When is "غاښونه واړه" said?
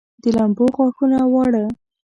0.75-1.65